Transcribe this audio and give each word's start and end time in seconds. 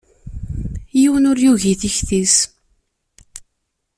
Yiwen 0.99 1.27
ur 1.31 1.37
yugi 1.43 1.73
tikti-s. 1.81 2.35